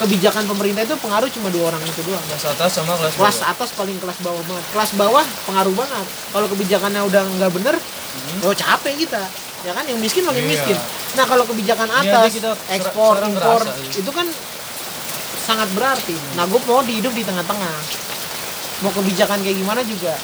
[0.00, 2.22] kebijakan pemerintah itu pengaruh cuma dua orang itu doang.
[2.24, 3.52] Kelas atas sama kelas kelas bawah.
[3.52, 4.64] atas paling kelas bawah banget.
[4.72, 6.06] Kelas bawah pengaruh banget.
[6.32, 7.74] Kalau kebijakannya udah nggak bener
[8.48, 9.22] oh capek kita.
[9.62, 9.84] Ya kan?
[9.86, 10.48] Yang miskin makin Hmm.
[10.48, 10.58] Iya.
[10.58, 10.78] miskin.
[11.12, 14.26] Nah kalau kebijakan Iya, atas kita ekspor impor itu kan
[15.42, 16.16] sangat berarti.
[16.34, 17.76] Nah gue mau di hidup di tengah-tengah.
[18.82, 20.16] Mau kebijakan kayak gimana juga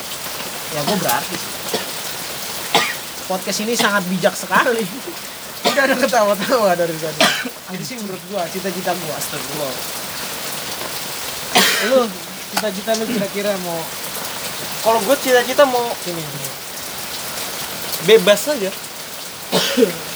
[0.68, 1.36] ya gue berarti.
[1.36, 1.56] Sih.
[3.28, 4.80] podcast ini sangat bijak sekali.
[5.68, 7.20] Udah ada ketawa-tawa dari tadi
[7.76, 9.14] itu sih menurut gua cita-cita gua.
[9.20, 9.74] Astagfirullah.
[11.92, 12.00] Lu
[12.56, 13.78] cita-cita lu kira-kira mau
[14.78, 16.22] Kalau gue cita-cita mau sini
[18.06, 18.70] bebas saja.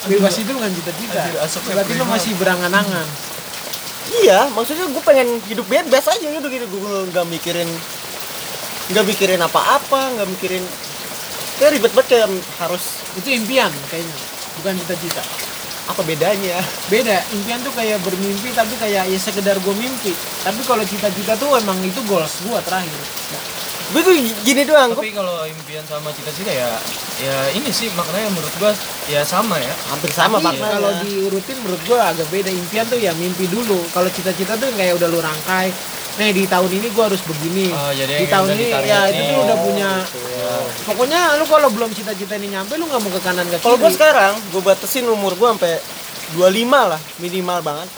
[0.07, 1.23] bebas itu bukan cita-cita.
[1.67, 3.07] Berarti lu masih berangan-angan.
[4.23, 6.67] Iya, maksudnya gue pengen hidup bebas aja gitu gitu.
[6.71, 7.69] Gue nggak mikirin
[8.95, 10.63] nggak mikirin apa-apa, nggak mikirin.
[11.59, 12.29] Kayak ribet banget kayak
[12.63, 12.85] harus
[13.19, 14.17] itu impian kayaknya.
[14.63, 15.23] Bukan cita-cita
[15.93, 16.59] apa bedanya?
[16.89, 21.61] beda impian tuh kayak bermimpi tapi kayak ya sekedar gue mimpi tapi kalau cita-cita tuh
[21.61, 23.01] emang itu goals gue terakhir
[23.93, 26.81] Gue tuh gini doang, gue Tapi kalau impian sama cita-cita ya
[27.21, 28.73] ya ini sih maknanya menurut gua
[29.05, 29.69] ya sama ya.
[29.93, 30.73] hampir sama Tapi maknanya.
[30.81, 34.97] kalau diurutin menurut gue agak beda impian tuh ya mimpi dulu kalau cita-cita tuh kayak
[34.97, 35.69] udah lu rangkai
[36.13, 39.39] nih di tahun ini gue harus begini Oh, jadi di tahun ini ya itu tuh
[39.43, 39.91] udah punya
[40.33, 40.59] Ya.
[40.85, 43.77] pokoknya lu kalau belum cita-cita ini nyampe lu nggak mau ke kanan ke kiri Kalau
[43.79, 45.79] gue sekarang, gue batasin umur gue sampai
[46.35, 47.89] 25 lah, minimal banget.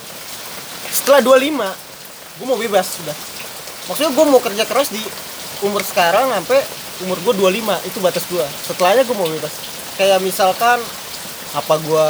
[0.86, 1.72] Setelah 25,
[2.36, 3.16] gue mau bebas sudah.
[3.86, 5.00] Maksudnya gue mau kerja keras di
[5.62, 6.60] umur sekarang sampai
[7.00, 7.50] umur gue 25,
[7.84, 8.44] itu batas gue.
[8.62, 9.54] Setelahnya gue mau bebas.
[9.96, 10.78] Kayak misalkan
[11.54, 12.08] apa gue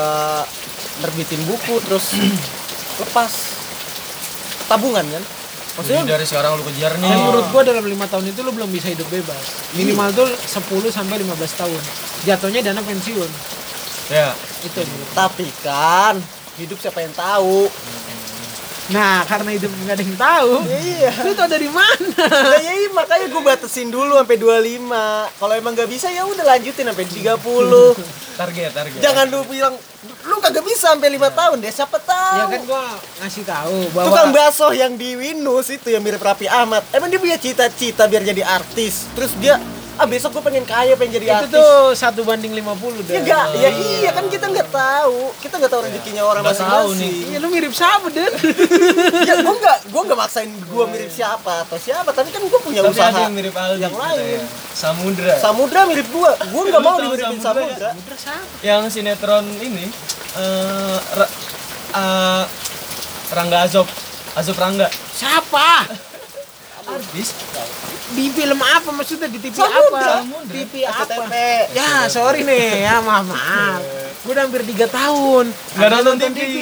[1.01, 2.13] nerbitin buku terus
[3.01, 3.33] lepas
[4.67, 5.25] tabungan kan.
[5.75, 7.11] Jadi Maksudnya dari sekarang lu kejar nih.
[7.11, 9.75] Dan menurut gua dalam lima tahun itu lu belum bisa hidup bebas.
[9.75, 11.83] Minimal tuh 10 sampai 15 tahun.
[12.23, 13.31] Jatuhnya dana pensiun.
[14.15, 14.31] ya.
[14.63, 15.09] Itu menurut.
[15.19, 16.15] tapi kan
[16.63, 17.67] hidup siapa yang tahu.
[18.93, 20.53] Nah, karena hidup nggak ada yang tahu.
[20.69, 21.11] Iya.
[21.25, 22.13] Lu tau dari mana?
[22.29, 25.41] Nah, ya iya, makanya gue batasin dulu sampai 25.
[25.41, 27.33] Kalau emang nggak bisa ya udah lanjutin sampai 30.
[28.35, 28.99] Target, target.
[28.99, 29.79] Jangan lu bilang
[30.27, 32.39] lu kagak bisa sampai 5 tahun deh, siapa tahu.
[32.43, 32.83] ya kan gua
[33.23, 36.83] ngasih tahu bahwa Tukang bakso yang di Windows itu yang mirip Raffi Ahmad.
[36.91, 39.07] Emang dia punya cita-cita biar jadi artis.
[39.15, 39.55] Terus dia
[39.95, 41.55] ah besok gue pengen kaya pengen jadi itu artis.
[41.55, 42.67] tuh satu banding 50
[43.01, 43.13] dah.
[43.13, 45.31] Ya enggak, ya iya kan kita nggak tahu.
[45.39, 47.13] Kita nggak tahu rezekinya orang Nggak tahu masing-masing.
[47.25, 48.33] Iya lu mirip siapa Den?
[49.29, 52.81] ya gue nggak gue nggak maksain gue mirip siapa atau siapa tapi kan gue punya
[52.81, 53.81] Tapi usaha ada yang mirip Aldi.
[53.81, 54.43] yang lain katanya.
[54.73, 55.33] Samudra.
[55.37, 57.71] Samudra mirip gue gue nggak mau dimiripin Samudra ya?
[57.71, 58.43] Samudra Udra siapa?
[58.61, 59.87] yang sinetron ini
[60.35, 61.35] eh Ra-
[61.95, 62.45] eh,
[63.31, 63.87] Rangga Azob.
[64.35, 64.91] Azob Rangga.
[65.13, 65.87] Siapa?
[66.85, 67.29] Artis.
[68.15, 70.21] Di film apa maksudnya di TV Samudra.
[70.21, 70.39] apa?
[70.47, 71.25] TV apa?
[71.73, 73.81] Ya, sorry nih, ya maaf maaf.
[74.25, 76.57] Gue udah hampir tiga tahun Nggak Nggak nonton TV.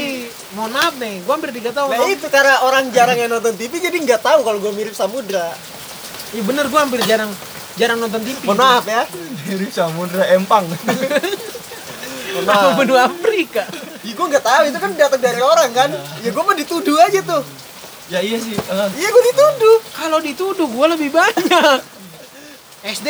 [0.52, 1.88] Mohon maaf nih, gue hampir tiga tahun.
[1.90, 5.54] nah itu karena orang jarang yang nonton TV jadi nggak tahu kalau gue mirip Samudra
[6.32, 7.30] Iya bener, gue hampir jarang
[7.74, 8.36] jarang nonton TV.
[8.44, 9.02] mohon maaf ya
[9.46, 10.64] Mirip Samudra Empang.
[12.42, 13.64] Apa benua Afrika?
[14.02, 17.20] ya, gue nggak tahu itu kan datang dari orang kan ya gue mah dituduh aja
[17.22, 17.42] tuh
[18.12, 18.52] ya iya sih.
[18.52, 18.88] eh.
[18.94, 21.78] iya gue dituduh Kalau dituduh, gue lebih banyak.
[22.82, 23.08] SD,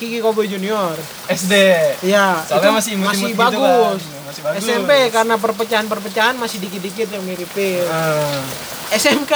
[0.00, 0.96] Kiki Kobe Junior.
[1.28, 1.54] SD.
[2.02, 4.00] Iya, Soalnya itu masih imut-imut masih gitu bagus.
[4.02, 4.24] kan.
[4.26, 4.58] Masih bagus.
[4.64, 7.84] SMP karena perpecahan-perpecahan masih dikit-dikit yang miripin.
[7.86, 8.40] Ah.
[8.90, 9.32] SMK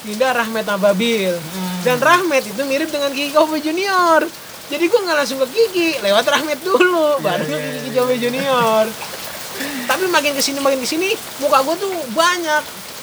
[0.00, 1.32] Dinda Rahmat Ababil
[1.84, 4.24] dan Rahmat itu mirip dengan Kiki Kobe Junior
[4.70, 8.88] jadi gue nggak langsung ke Kiki lewat Rahmat dulu baru ke iya, Kiki Kobe Junior
[9.84, 12.62] tapi makin ke sini makin ke sini muka gue tuh banyak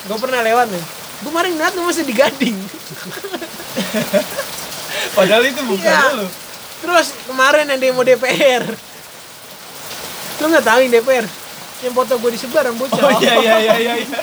[0.10, 0.84] gue pernah lewat nih
[1.18, 2.58] gue kemarin ngeliat lu masih digading
[5.18, 6.18] Padahal itu bukan Iya.
[6.18, 6.28] lu.
[6.78, 8.64] terus kemarin yang demo DPR
[10.38, 11.26] lu nggak tahu yang DPR
[11.80, 12.98] yang foto gue disebar yang bocah.
[13.00, 13.94] Oh iya iya iya iya.
[14.02, 14.22] iya.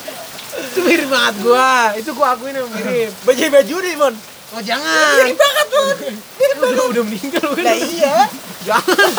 [0.55, 1.95] itu mirip banget gua.
[1.95, 3.11] Itu gua akuin yang mirip.
[3.23, 4.15] Baju baju nih mon.
[4.51, 5.19] Oh jangan.
[5.19, 5.97] Mirip banget mon.
[6.15, 8.15] Mirip udah udah meninggal kan nah iya.
[8.63, 9.11] Jangan.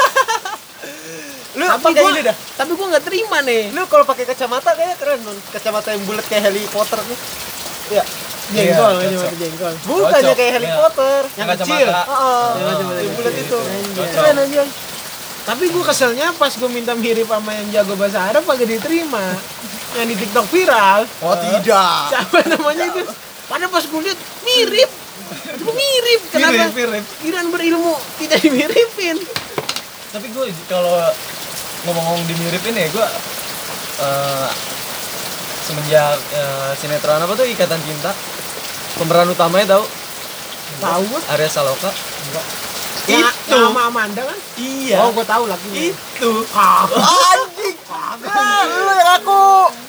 [1.56, 3.64] Lu tapi pakai gua ini dah tapi gua nggak terima nih.
[3.72, 5.38] Lu kalau pakai kacamata kayaknya keren mon.
[5.52, 7.20] Kacamata yang bulat kayak Harry Potter nih
[7.92, 8.04] ya
[8.46, 9.26] jengkol Iya, ini cocok.
[9.26, 10.78] mah jengkol bukannya kayak Harry iya.
[10.78, 11.88] Potter Yang kecil.
[11.90, 12.48] Heeh.
[12.56, 13.02] Yang kacamata.
[13.02, 14.10] yang bulat itu Anjay.
[14.14, 14.64] keren aja
[15.46, 19.22] tapi gua keselnya pas gua minta mirip sama yang jago bahasa Arab kagak diterima.
[19.94, 21.06] Yang di TikTok viral.
[21.22, 22.10] Oh tidak.
[22.10, 23.06] Siapa namanya itu?
[23.46, 24.90] Padahal pas gua lihat mirip.
[25.54, 26.22] Itu mirip.
[26.34, 26.50] Kenapa?
[26.50, 27.06] Mirip, mirip.
[27.30, 29.22] Iran berilmu tidak dimiripin.
[30.10, 30.98] Tapi gue kalau
[31.86, 33.08] ngomong-ngomong dimiripin ya gue
[34.02, 34.50] eh,
[35.66, 38.14] semenjak eh, sinetron apa tuh Ikatan Cinta?
[39.02, 39.84] Pemeran utamanya tahu
[40.78, 41.90] tahu Arya Saloka.
[43.06, 43.54] Yang, Itu.
[43.54, 44.38] yang sama Amanda kan?
[44.58, 44.98] Iya.
[45.02, 46.32] Oh gua tahu lakinya itu.
[46.98, 47.78] Anjing.
[48.66, 49.42] Lu yang aku.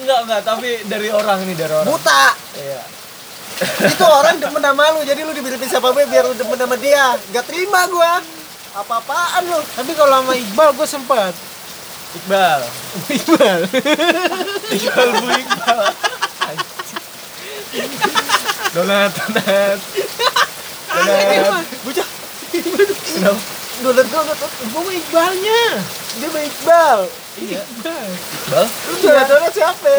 [0.04, 1.88] Enggak enggak tapi dari orang nih dari orang.
[1.88, 2.24] Buta.
[2.56, 2.82] Iya.
[3.88, 7.16] Itu orang demen sama lu jadi lu diberi siapa gue biar lu demen sama dia.
[7.32, 8.20] Gak terima gua.
[8.76, 9.60] Apa-apaan lu?
[9.64, 11.32] Tapi kalau sama Iqbal gua sempet
[12.14, 12.60] Iqbal.
[13.16, 13.60] Iqbal.
[14.70, 15.86] Iqbal Bu Iqbal.
[18.74, 19.78] Donat donat.
[20.86, 21.64] Donat.
[21.82, 22.08] Bocah.
[22.54, 23.40] Kenapa?
[23.82, 24.36] Donat donat.
[24.70, 25.62] Gua mau Iqbalnya.
[26.22, 27.00] Dia mah Iqbal.
[27.42, 27.60] Iya.
[27.66, 28.08] Iqbal.
[28.14, 28.66] Iqbal?
[28.70, 29.92] Lu donat donat siapa?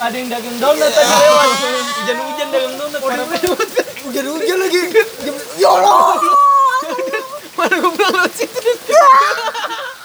[0.00, 1.48] Ada yang dagang donat tadi lewat.
[2.02, 3.00] Hujan-hujan dagang donat
[4.02, 4.80] hujan-hujan lagi.
[5.60, 6.18] Ya Allah.
[7.58, 8.58] Mana gua bilang lewat situ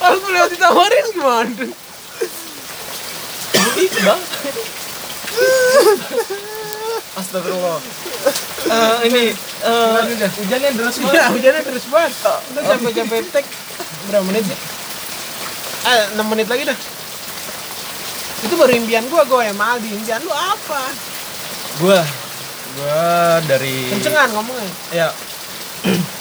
[0.00, 1.52] Aku lewat ditawarin gimana?
[3.76, 4.20] Itu bang.
[7.16, 7.78] Astagfirullah.
[8.60, 10.30] Eh, ini eh, udah.
[10.36, 11.22] hujannya deras banget.
[11.32, 12.12] hujannya terus banget.
[12.22, 13.46] Udah capek-capek tek.
[14.08, 14.58] Berapa menit sih?
[15.80, 16.78] Eh, 6 menit lagi dah.
[18.40, 19.88] Itu baru impian gua, gua yang Aldi.
[19.92, 20.80] Impian lu apa?
[21.80, 22.00] Gua,
[22.76, 23.00] gua
[23.44, 24.70] dari Kencengan ngomongnya.
[24.92, 25.08] ya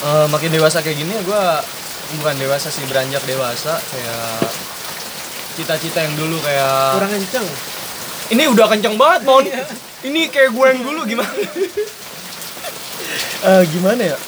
[0.00, 1.44] Eh, makin dewasa kayak gini ya gue
[2.12, 4.42] bukan dewasa sih beranjak dewasa kayak
[5.52, 7.46] cita-cita yang dulu kayak Kurang kenceng.
[8.28, 9.44] ini udah kenceng banget mon
[10.02, 11.30] ini kayak gue yang dulu gimana
[13.40, 14.18] Eh, gimana ya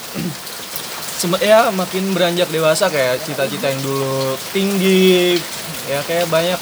[1.21, 5.39] Sem- ya makin beranjak dewasa kayak cita-cita yang dulu tinggi
[5.85, 6.59] ya kayak banyak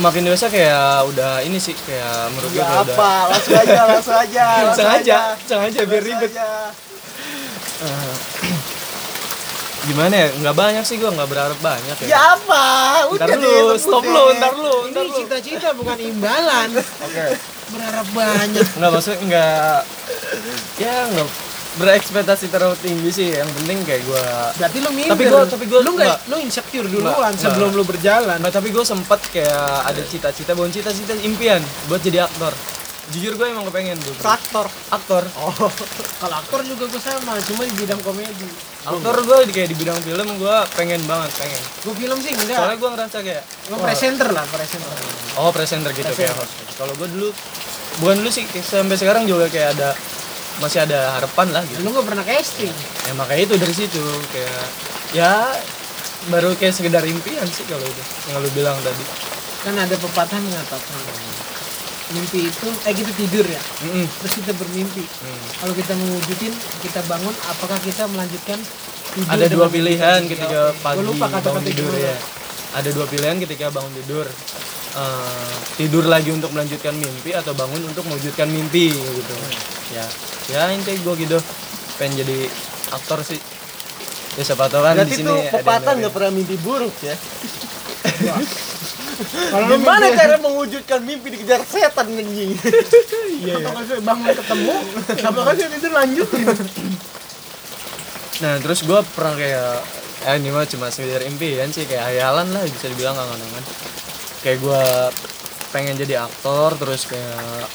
[0.00, 3.12] makin dewasa kayak udah ini sih kayak menurut gue kayak udah apa?
[3.28, 4.44] Langsung aja, langsung aja.
[4.64, 5.18] langsung sengaja aja.
[5.44, 6.48] sengaja biar ribet aja.
[7.78, 8.12] Eh,
[9.84, 12.64] gimana ya nggak banyak sih gue nggak berharap banyak ya, Ya apa?
[13.10, 16.68] ntar Udah lu deh, stop lu ntar lu ntar Ini lu cita-cita bukan imbalan.
[17.06, 17.24] oke
[17.68, 18.66] Berharap banyak.
[18.72, 19.76] nggak maksudnya nggak
[20.78, 21.28] ya nggak
[21.72, 25.10] berekspektasi terlalu tinggi sih yang penting kayak gue Berarti lu minder.
[25.10, 26.18] Tapi gua- tapi gua lu nggak nggak.
[26.28, 27.42] lu insecure Nggak, duluan nggak.
[27.42, 28.38] sebelum lu berjalan.
[28.38, 32.52] Nah, tapi gue sempet kayak ada cita-cita bukan cita-cita impian buat jadi aktor
[33.10, 34.66] jujur gue emang kepengen dulu Traktor.
[34.94, 35.50] aktor Oh.
[36.22, 38.46] Kalau aktor juga gue sama, cuma di bidang komedi.
[38.86, 42.78] aktor gue kayak di bidang film gue pengen banget pengen Gue film sih soalnya enggak.
[42.78, 44.94] gue ngerasa kayak Gue wah, presenter lah, presenter.
[45.34, 46.54] Oh presenter gitu kayak host.
[46.78, 47.28] Kalau gue dulu
[47.98, 49.98] bukan dulu sih sampai sekarang juga kayak ada
[50.62, 51.82] masih ada harapan lah gitu.
[51.82, 52.70] Lu nggak pernah casting.
[53.02, 54.62] Ya makanya itu dari situ kayak
[55.10, 55.32] ya
[56.30, 59.04] baru kayak sekedar impian sih kalau itu yang lu bilang tadi.
[59.66, 60.98] Kan ada pepatah mengatakan
[62.12, 64.06] mimpi itu eh kita tidur ya Mm-mm.
[64.20, 65.42] terus kita bermimpi Hmm.
[65.58, 68.58] kalau kita mewujudin kita bangun apakah kita melanjutkan
[69.12, 70.32] tidur Ada dua pilihan mimpi?
[70.32, 72.16] ketika pagi Gua lupa bangun kata-kata tidur ya.
[72.72, 74.24] Ada dua pilihan ketika bangun tidur.
[74.92, 79.34] Eh, tidur lagi untuk melanjutkan mimpi atau bangun untuk mewujudkan mimpi gitu.
[79.90, 80.04] Ya,
[80.48, 81.36] ya intinya gue gitu.
[81.96, 82.48] Pengen jadi
[82.90, 83.36] aktor sih.
[84.32, 87.12] Ya siapa tahu kan di sini yang pepatah nggak pernah mimpi buruk ya.
[89.24, 92.52] kalau lu Gimana cara mewujudkan mimpi dikejar setan anjing?
[93.42, 93.82] Iya, iya.
[93.82, 94.74] saya bangun ketemu
[95.26, 96.46] apakah saya tidur lanjutin
[98.42, 99.78] Nah terus gue pernah kayak
[100.22, 103.64] ya ini mah cuma sekedar impian sih kayak hayalan lah bisa dibilang angan-angan.
[104.42, 104.84] Kayak gue
[105.70, 107.66] pengen jadi aktor terus kayak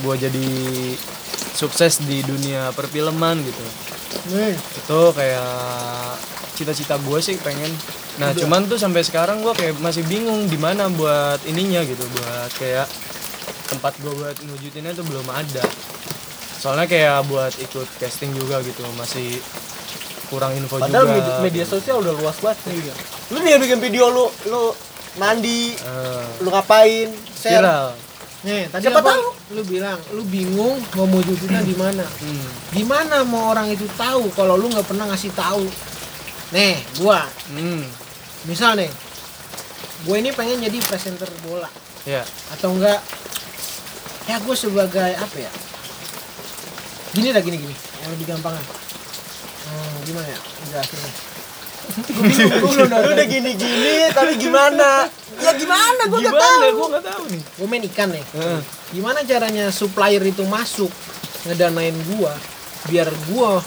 [0.00, 0.48] gue jadi
[1.56, 3.64] sukses di dunia perfilman gitu.
[4.32, 5.52] Nih, Itu kayak
[6.56, 7.72] cita-cita gue sih pengen.
[8.18, 12.50] Nah cuman tuh sampai sekarang gue kayak masih bingung di mana buat ininya gitu buat
[12.52, 12.86] kayak
[13.68, 15.62] tempat gue buat ngewujudinnya tuh belum ada.
[16.58, 19.38] Soalnya kayak buat ikut casting juga gitu masih
[20.26, 21.14] kurang info Padahal juga.
[21.14, 22.90] media, media sosial udah luas banget nih.
[23.28, 24.74] Lu nih bikin video lu lu
[25.16, 27.58] mandi, Eh, lu ngapain, share.
[27.58, 27.88] viral.
[28.40, 29.26] nih tadi Siapa apa tahu?
[29.50, 32.46] lu bilang lu bingung mau mewujudinnya di mana Hmm.
[32.70, 35.66] gimana mau orang itu tahu kalau lu nggak pernah ngasih tahu
[36.50, 37.82] nih gua Hmm.
[38.48, 38.88] Misal nih
[40.00, 41.68] gue ini pengen jadi presenter bola
[42.02, 42.24] Ya.
[42.50, 42.96] atau enggak
[44.24, 45.52] ya gue sebagai apa ya
[47.10, 50.82] gini dah gini gini yang lebih gampang hmm, gimana ya gue
[52.08, 55.08] gue belum Lu udah gini-gini tapi gimana?
[55.38, 56.50] Ya gimana gua nggak Gimana?
[56.58, 56.74] tahu.
[56.74, 57.42] Gue nggak tahu nih.
[57.46, 58.60] gue main ikan nih Heeh.
[58.90, 60.90] gimana caranya supplier itu masuk
[61.44, 62.34] ngedanain gua
[62.86, 63.62] biar gua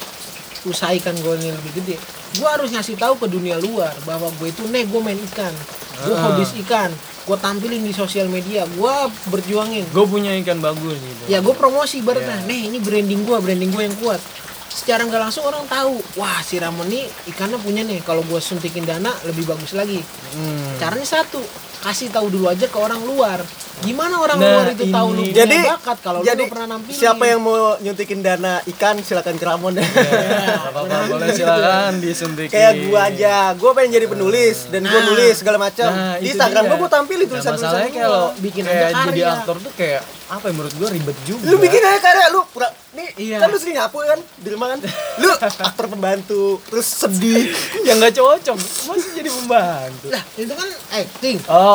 [0.64, 1.96] usaha ikan gue ini lebih gede
[2.34, 5.52] gua harus ngasih tahu ke dunia luar bahwa gue itu nih gue main ikan
[6.02, 6.22] gue Ah.
[6.30, 6.88] hobis ikan
[7.22, 8.96] gue tampilin di sosial media gue
[9.28, 11.24] berjuangin Gue punya ikan bagus gitu.
[11.28, 12.48] ya gue promosi ibaratnya Iya.
[12.48, 14.22] nih ini branding gue branding gue yang kuat
[14.68, 18.82] secara nggak langsung orang tahu wah si Ramon nih ikannya punya nih kalau gue suntikin
[18.82, 20.00] dana lebih bagus lagi
[20.32, 20.78] Hmm.
[20.78, 21.44] caranya satu
[21.82, 23.42] kasih tahu dulu aja ke orang luar
[23.82, 25.26] gimana orang Nah, luar itu tahu lu ini.
[25.28, 28.96] punya Jadi bakat kalau lu jadi nggak pernah nampilin siapa yang mau nyuntikin dana ikan
[29.00, 29.82] silakan ke Ramon deh.
[29.82, 32.54] Ya, apa-apa boleh silakan disuntikin.
[32.54, 35.08] Kayak gua aja, gua pengen jadi penulis dan gua Nah.
[35.08, 35.90] nulis segala macam.
[35.90, 38.06] Nah, Di Instagram gua gua tampilin Nah, tulisan-tulisan masalahnya gua.
[38.06, 39.34] kalau Bikin kayak aja jadi karya.
[39.36, 41.44] aktor tuh kayak apa ya menurut gue ribet juga.
[41.44, 43.38] Lu bikin aja karya lu pura nih Iya.
[43.38, 44.80] kan lu sering nyapu kan di rumah kan.
[45.18, 45.28] Lu
[45.68, 47.50] aktor pembantu terus sedih.
[47.88, 50.08] yang nggak cocok masih jadi pembantu.
[50.08, 51.71] lah itu kan acting Oh,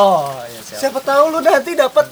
[0.47, 0.79] ya siap.
[0.81, 2.07] Siapa tahu lu nanti dapat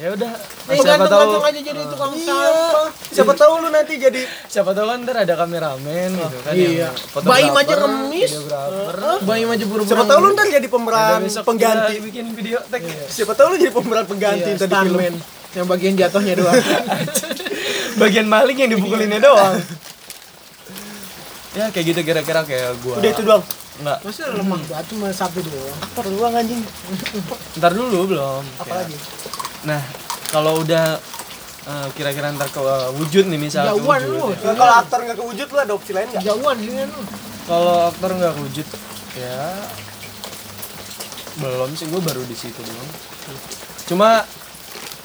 [0.00, 0.32] Ya udah.
[0.32, 2.24] Nih siapa tahu gantung-gantung aja jadi tukang iya.
[2.24, 6.88] sampah Siapa tahu lu nanti jadi siapa tahu kan ntar ada kameramen gitu kan iya.
[7.20, 8.30] Baim aja ngemis.
[8.32, 8.96] videografer.
[9.28, 11.92] bayi aja buru-buru siapa tahu lu ntar jadi pemeran pengganti.
[12.00, 12.80] kita bikin video tag.
[13.12, 15.14] Siapa tahu lu jadi pemeran pengganti Iya, tadi film.
[15.52, 16.56] yang bagian jatuhnya doang
[18.00, 19.60] Bagian maling yang dipukulinnya doang.
[21.50, 23.44] ya kayak gitu kira-kira kayak gua Udah itu doang.
[23.80, 25.78] Nggak Masa lemah banget cuma satu doang.
[25.80, 26.60] Aktor doang anjing.
[27.58, 28.96] ntar dulu belum Apalagi?
[29.60, 29.80] nah
[30.28, 30.96] kalau udah
[31.62, 32.60] eh, kira-kira ntar ke
[32.94, 34.26] wujud nih misalnya Jauhan kewujud lu.
[34.30, 34.36] ya.
[34.42, 36.22] Nah, kalau aktor nggak kewujud lu ada opsi lain nggak?
[36.22, 37.00] Jauhan sini lu.
[37.44, 38.66] kalau aktor nggak wujud
[39.12, 39.38] ya
[41.36, 42.90] belum sih gue baru di situ doang
[43.86, 44.22] cuma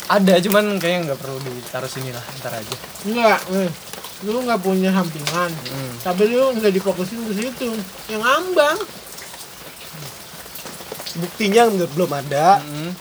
[0.06, 3.70] ada cuman kayaknya nggak perlu ditaruh sini lah ntar aja Enggak, eh.
[4.24, 5.52] Lu nggak punya sampingan.
[5.52, 5.94] Hmm.
[6.00, 7.68] Tapi lu nggak difokusin ke situ.
[8.08, 8.78] Yang ngambang.
[11.16, 12.92] Buktinya nggak belum ada, Hmm.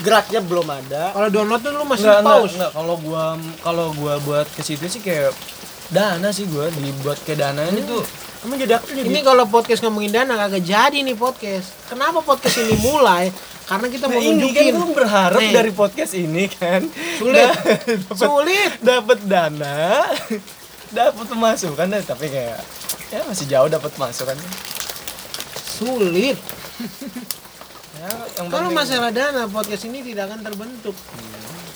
[0.00, 1.10] geraknya belum ada.
[1.10, 2.54] Kalau download tuh lu masih Nggak, nggak, pause.
[2.54, 2.72] nggak.
[2.72, 3.24] Kalau gua
[3.60, 5.34] kalau gua buat ke situ sih kayak
[5.90, 8.02] dana sih gua dibuat ke dana ini tuh
[8.40, 11.76] Emang jadi aktor jadi Ini kalau podcast ngomongin dana kagak jadi nih podcast.
[11.92, 13.28] Kenapa podcast ini mulai?
[13.70, 14.74] Karena kita mau Nah, ini kan nunjukin.
[14.74, 15.54] gua berharap Nih.
[15.54, 16.82] dari podcast ini kan
[17.16, 17.38] Sulit.
[17.54, 18.70] dapet- Sulit.
[18.80, 20.10] dapat dana
[20.98, 22.58] dapat pemasukan deh tapi kayak
[23.08, 24.34] ya masih jauh dapat pemasukan
[25.70, 26.34] Sulit.
[27.96, 30.96] ya yang Kalau masalah dana podcast ini tidak akan terbentuk.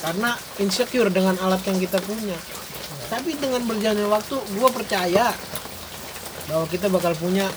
[0.00, 2.36] Karena insecure dengan alat yang kita punya.
[3.06, 5.30] Tapi dengan berjalannya waktu, gua percaya
[6.44, 7.48] bahwa kita bakal punya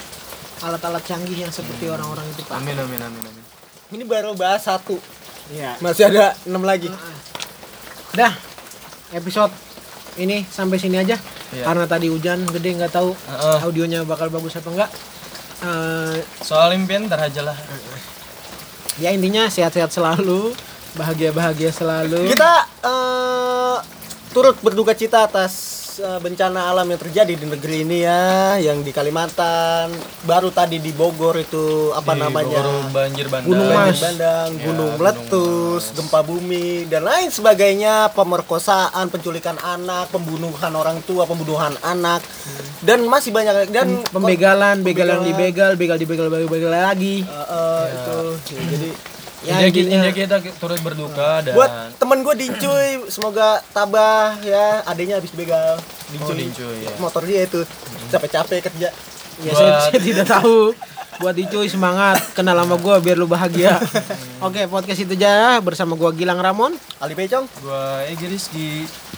[0.59, 2.61] alat-alat canggih yang seperti orang-orang itu pakai.
[2.63, 3.45] amin amin amin amin
[3.91, 4.99] ini baru bahas satu,
[5.47, 5.79] Iya.
[5.79, 6.91] masih ada enam lagi.
[8.11, 8.33] Dah.
[9.15, 9.53] Episode
[10.19, 11.15] ini sampai sini aja.
[11.55, 11.63] Iya.
[11.63, 13.57] Karena tadi hujan gede nggak tahu Heeh.
[13.63, 14.91] audionya bakal bagus apa enggak.
[15.57, 17.57] Eh, soal impian ntar aja lah
[18.97, 20.53] ya intinya sehat-sehat selalu,
[20.97, 22.33] bahagia-bahagia selalu.
[22.33, 23.77] Kita eh,
[24.33, 28.89] turut berduka cita atas eh, bencana alam yang terjadi di negeri ini ya, yang di
[28.89, 29.89] Kalimantan,
[30.23, 32.61] baru tadi di Bogor itu apa Di namanya?
[32.61, 33.49] Bogor banjir bandang.
[33.49, 40.09] Gunung Banjir bandang, Ya, gunung gunung meletus, gempa bumi dan lain sebagainya, pemerkosaan, penculikan anak,
[40.09, 42.21] pembunuhan orang tua, pembunuhan anak.
[42.79, 45.25] Dan masih banyak dan Pembegalan, begalan Pembegalan.
[45.25, 47.25] dibegal, begal dibegal, begal, begal lagi.
[47.25, 48.89] Eh, eh, itu Ya, jadi
[49.45, 51.69] Ya, intinya, kita turut berduka dan buat
[52.01, 54.81] temen gue Dincuy semoga tabah ya.
[54.81, 55.77] Adanya habis begal.
[56.25, 56.91] Oh, Dincuy, ya.
[56.97, 57.61] motor dia itu.
[58.09, 58.89] Capek-capek kerja.
[59.37, 60.73] Ya saya, Buat- saya tidak tahu.
[61.17, 63.81] Buat dicuy semangat, kenal sama gua biar lu bahagia.
[64.45, 65.57] Oke, podcast itu aja.
[65.65, 66.77] Bersama gua Gilang Ramon.
[67.01, 67.49] Ali Pecong.
[67.65, 68.85] Gua Egi Rizky